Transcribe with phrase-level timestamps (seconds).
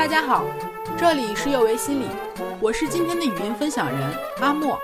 [0.00, 0.46] 大家好，
[0.96, 2.06] 这里是幼为心理，
[2.58, 4.78] 我是今天的语音分享人阿莫。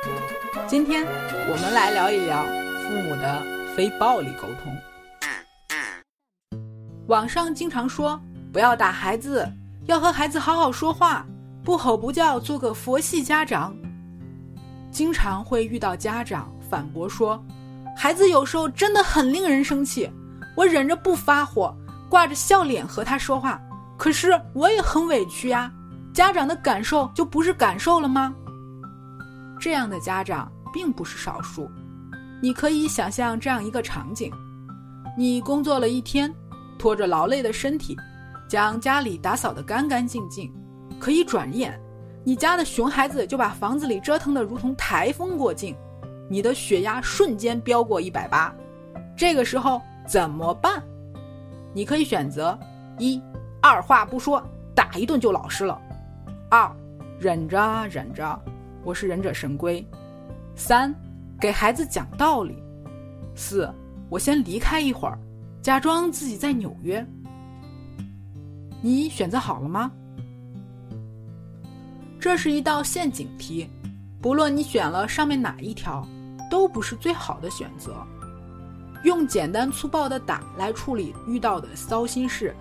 [0.67, 3.42] 今天我们来聊一聊父母的
[3.74, 4.76] 非暴力沟通。
[7.06, 8.21] 网上经常说
[8.53, 9.51] 不要打孩子，
[9.87, 11.24] 要和孩子好好说话，
[11.64, 13.74] 不吼不叫，做个佛系家长。
[14.90, 17.42] 经常会遇到家长反驳说，
[17.96, 20.10] 孩子有时候真的很令人生气，
[20.55, 21.74] 我忍着不发火，
[22.06, 23.59] 挂着笑脸和他说话。
[23.97, 25.73] 可是我也很委屈呀，
[26.12, 28.34] 家长的感受就不是感受了吗？
[29.59, 31.70] 这样的家长并不是少数，
[32.42, 34.30] 你可以想象这样一个场景：
[35.16, 36.32] 你工作了一天，
[36.78, 37.96] 拖着劳累的身体，
[38.48, 40.52] 将家里打扫得干干净净，
[41.00, 41.80] 可一转眼，
[42.22, 45.74] 你家的熊孩子就把房子里折腾得如同台风过境，
[46.28, 48.55] 你的血压瞬间飙过一百八，
[49.16, 50.83] 这个时候怎么办？
[51.72, 52.58] 你可以选择
[52.98, 53.20] 一。
[53.60, 54.42] 二话不说，
[54.74, 55.80] 打一顿就老实了。
[56.51, 56.70] 二，
[57.19, 58.41] 忍着忍着，
[58.84, 59.84] 我是忍者神龟。
[60.55, 60.94] 三，
[61.41, 62.62] 给孩子讲道理。
[63.34, 63.69] 四，
[64.08, 65.19] 我先离开一会儿，
[65.61, 67.05] 假装自己在纽约。
[68.80, 69.91] 你选择好了吗？
[72.20, 73.69] 这是一道陷阱题，
[74.20, 76.06] 不论你选了上面哪一条，
[76.50, 77.97] 都不是最好的选择。
[79.02, 82.55] 用简单粗暴的打来处理遇到的糟心事。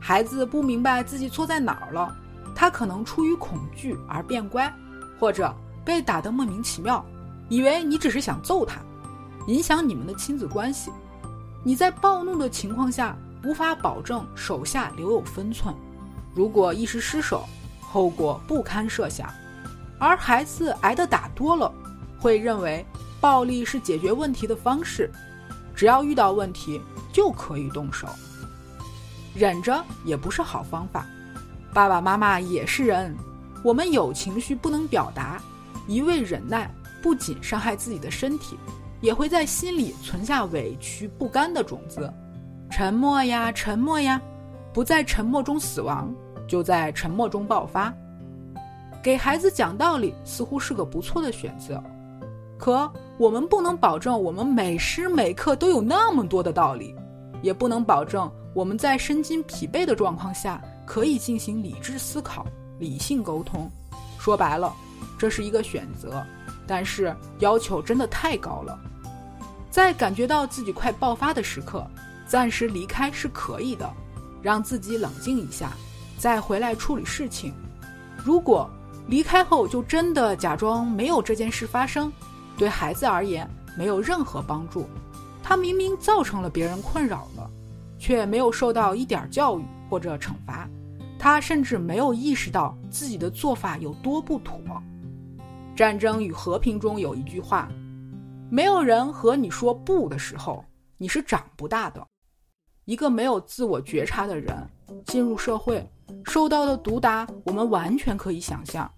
[0.00, 2.14] 孩子不明白自己错在哪儿了，
[2.54, 4.72] 他可能出于恐惧而变乖，
[5.18, 5.54] 或者
[5.84, 7.04] 被打得莫名其妙，
[7.48, 8.80] 以为你只是想揍他，
[9.46, 10.90] 影响你们的亲子关系。
[11.64, 15.74] 你在暴怒的情况下无法保证手下留有分寸，
[16.34, 17.44] 如果一时失手，
[17.80, 19.28] 后果不堪设想。
[19.98, 21.72] 而孩子挨的打多了，
[22.20, 22.86] 会认为
[23.20, 25.10] 暴力是解决问题的方式，
[25.74, 26.80] 只要遇到问题
[27.12, 28.06] 就可以动手。
[29.38, 31.06] 忍着也不是好方法，
[31.72, 33.14] 爸爸妈妈也是人，
[33.62, 35.40] 我们有情绪不能表达，
[35.86, 36.68] 一味忍耐
[37.00, 38.58] 不仅伤害自己的身体，
[39.00, 42.12] 也会在心里存下委屈不甘的种子。
[42.68, 44.20] 沉默呀，沉默呀，
[44.74, 46.12] 不在沉默中死亡，
[46.48, 47.94] 就在沉默中爆发。
[49.00, 51.80] 给孩子讲道理似乎是个不错的选择，
[52.58, 56.92] 可我们不能保证我们每时每刻都有那么多的道理，
[57.40, 58.28] 也不能保证。
[58.54, 62.46] 我们在身心疲惫的状况下，可以进行理智思考、
[62.78, 63.70] 理性沟通。
[64.18, 64.72] 说白了，
[65.18, 66.24] 这是一个选择，
[66.66, 68.78] 但是要求真的太高了。
[69.70, 71.86] 在感觉到自己快爆发的时刻，
[72.26, 73.88] 暂时离开是可以的，
[74.42, 75.72] 让自己冷静一下，
[76.18, 77.54] 再回来处理事情。
[78.24, 78.68] 如果
[79.06, 82.12] 离开后就真的假装没有这件事发生，
[82.56, 84.88] 对孩子而言没有任何帮助。
[85.42, 87.48] 他明明造成了别人困扰了。
[87.98, 90.68] 却没有受到一点教育或者惩罚，
[91.18, 94.58] 他甚至没有意识到自己的做法有多不妥。
[95.74, 97.68] 战争与和平中有一句话：
[98.50, 100.64] 没有人和你说不的时候，
[100.96, 102.04] 你是长不大的。
[102.84, 104.56] 一个没有自我觉察的人
[105.04, 105.86] 进入社会，
[106.24, 108.90] 受到的毒打，我们完全可以想象。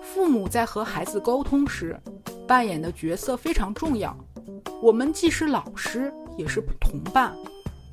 [0.00, 2.00] 父母在和孩子沟通时，
[2.46, 4.16] 扮演的角色非常重要。
[4.80, 7.34] 我们既是老师，也是同伴。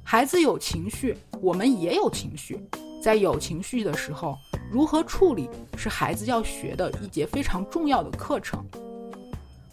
[0.05, 2.59] 孩子有情绪，我们也有情绪。
[3.01, 4.37] 在有情绪的时候，
[4.71, 8.63] 如何处理是孩子要学的一节非常重要的课程。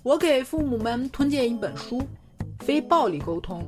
[0.03, 1.99] 我给父母们推荐一本书
[2.61, 3.63] 《非暴力沟通》。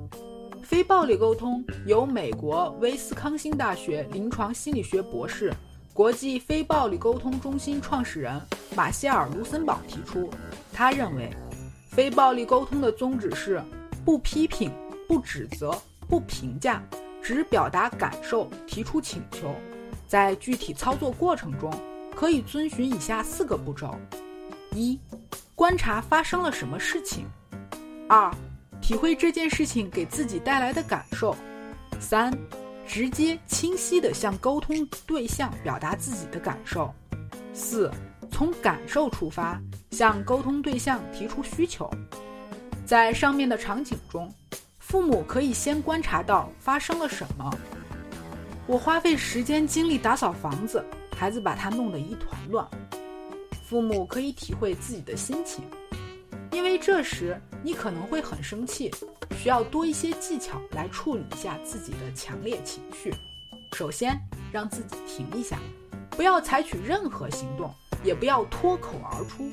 [0.64, 5.52] 非暴力沟通由美国威斯康星大学临床心理学博士、
[5.92, 8.40] 国际非暴力沟通中心创始人
[8.74, 10.30] 马歇尔·卢森堡提出。
[10.72, 11.28] 他认为，
[11.90, 13.62] 非暴力沟通的宗旨是
[14.04, 14.72] 不批评、
[15.06, 15.76] 不指责。
[16.12, 16.82] 不评价，
[17.22, 19.56] 只表达感受，提出请求。
[20.06, 21.72] 在具体操作过程中，
[22.14, 23.98] 可以遵循以下四个步骤：
[24.72, 25.00] 一、
[25.54, 27.24] 观察发生了什么事情；
[28.10, 28.30] 二、
[28.82, 31.34] 体会这件事情给自己带来的感受；
[31.98, 32.30] 三、
[32.86, 36.92] 直接清晰地向沟通对象表达自己的感受；
[37.54, 37.90] 四、
[38.31, 39.58] 从感受出发，
[39.92, 41.90] 向沟通对象提出需求。
[42.84, 44.31] 在上面的场景中。
[44.92, 47.50] 父母可以先观察到发生了什么。
[48.66, 50.84] 我花费时间精力打扫房子，
[51.16, 52.68] 孩子把它弄得一团乱。
[53.64, 55.64] 父母可以体会自己的心情，
[56.50, 58.90] 因为这时你可能会很生气，
[59.38, 63.14] 需要多一些技巧来处理一下自己的强烈情绪。
[63.72, 64.20] 首先，
[64.52, 65.58] 让自己停一下，
[66.10, 67.72] 不要采取任何行动，
[68.04, 69.48] 也不要脱口而出。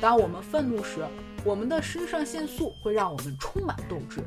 [0.00, 1.04] 当我们愤怒时，
[1.44, 4.22] 我们的肾上腺素会让我们充满斗志。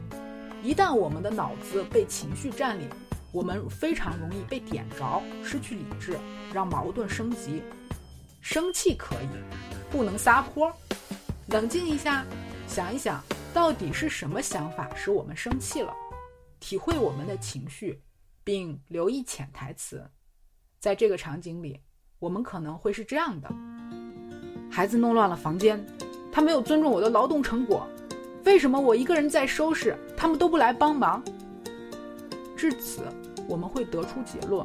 [0.63, 2.87] 一旦我们的脑子被情绪占领，
[3.31, 6.19] 我们非常容易被点着，失去理智，
[6.53, 7.63] 让矛盾升级。
[8.41, 9.27] 生气可以，
[9.89, 10.71] 不能撒泼。
[11.47, 12.23] 冷静一下，
[12.67, 13.23] 想一想，
[13.53, 15.91] 到底是什么想法使我们生气了？
[16.59, 17.99] 体会我们的情绪，
[18.43, 20.07] 并留意潜台词。
[20.79, 21.79] 在这个场景里，
[22.19, 23.49] 我们可能会是这样的：
[24.69, 25.83] 孩子弄乱了房间，
[26.31, 27.87] 他没有尊重我的劳动成果。
[28.43, 31.19] 为什么我一个人在收拾，他们都不来帮忙？
[32.55, 33.01] 至此，
[33.47, 34.63] 我们会得出结论：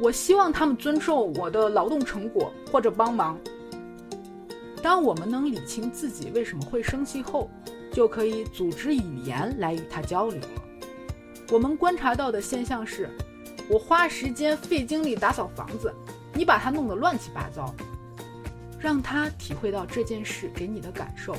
[0.00, 3.38] 我希望他们尊重我的劳动成果或者帮忙。
[4.82, 7.50] 当我们能理清自己为什么会生气后，
[7.92, 10.62] 就可以组织语言来与他交流了。
[11.52, 13.10] 我们观察到的现象是：
[13.68, 15.92] 我花时间费精力打扫房子，
[16.32, 17.74] 你把它弄得乱七八糟，
[18.80, 21.36] 让他体会到这件事给你的感受。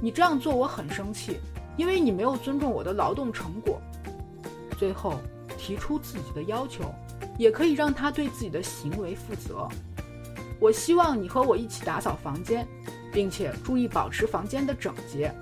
[0.00, 1.36] 你这样做我很生气，
[1.78, 3.80] 因为你没有尊重我的劳动成果。
[4.76, 5.18] 最后
[5.56, 6.94] 提出自己的要求，
[7.38, 9.66] 也可以让他对自己的行为负责。
[10.60, 12.68] 我希望你和我一起打扫房间，
[13.12, 15.34] 并且注意保持房间的整洁。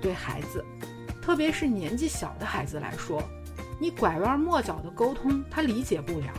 [0.00, 0.64] 对孩子，
[1.20, 3.22] 特别是年纪小的孩子来说，
[3.78, 6.32] 你拐弯抹角的沟通他理解不了。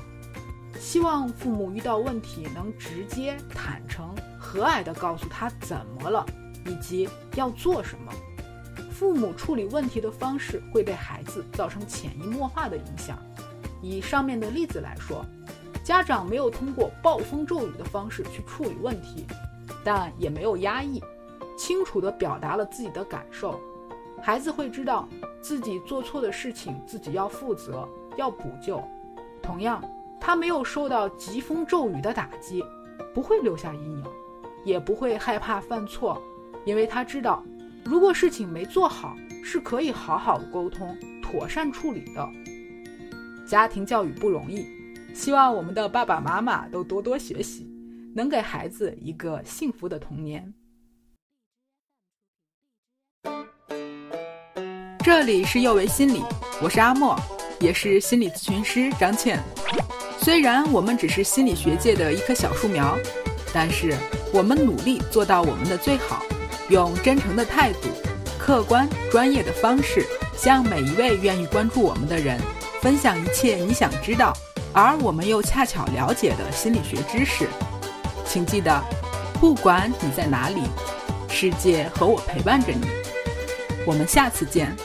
[0.79, 6.25] 希望父母遇到问题能直接、坦诚、和蔼地告诉他怎么了。
[6.65, 8.13] 以及要做什么，
[8.93, 13.17] 父母处理问题的方式会对孩子造成潜移默化的影响。
[13.81, 15.25] 以上面的例子来说，
[15.83, 19.25] 家长没有通过暴风骤雨的方式去处理问题，
[19.83, 21.03] 但也没有压抑，
[21.57, 23.59] 清楚地表达了自己的感受。
[24.21, 25.09] 孩子会知道
[25.41, 27.85] 自己做错的事情自己要负责，
[28.15, 28.81] 要补救。
[29.41, 29.83] 同样，
[30.21, 32.63] 他没有受到疾风骤雨的打击，
[33.13, 34.03] 不会留下阴影，
[34.63, 36.21] 也不会害怕犯错。
[36.63, 37.43] 因为他知道，
[37.85, 42.29] 如果事情没做好，是可以好好沟通、妥善处理的。
[43.45, 44.65] 家庭教育不容易，
[45.13, 47.69] 希望我们的爸爸妈妈都多多学习，
[48.15, 50.53] 能给孩子一个幸福的童年。
[55.03, 56.23] 这里是幼为心理，
[56.61, 57.19] 我是阿莫，
[57.59, 59.43] 也是心理咨询师张倩。
[60.19, 62.97] 虽然我们只是心理学界的一棵小树苗，
[63.53, 63.93] 但是
[64.33, 66.23] 我们努力做到我们的最好。
[66.69, 67.89] 用真诚的态度、
[68.39, 70.05] 客观专业的方式，
[70.35, 72.39] 向每一位愿意关注我们的人
[72.81, 74.33] 分享一切你想知道，
[74.71, 77.47] 而我们又恰巧了解的心理学知识。
[78.25, 78.81] 请记得，
[79.39, 80.63] 不管你在哪里，
[81.29, 82.87] 世界和我陪伴着你。
[83.85, 84.75] 我们下次见。